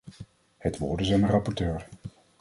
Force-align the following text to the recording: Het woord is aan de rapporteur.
Het 0.57 0.77
woord 0.77 1.01
is 1.01 1.13
aan 1.13 1.21
de 1.21 1.27
rapporteur. 1.27 1.87